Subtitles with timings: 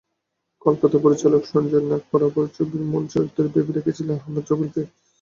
[0.65, 4.81] কলকাতার পরিচালক সঞ্জয় নাগ পারাপার ছবির মূল চরিত্রে ভেবে রেখেছিলেন আহমেদ রুবেলকে।